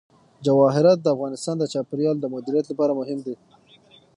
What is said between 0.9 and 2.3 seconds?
د افغانستان د چاپیریال د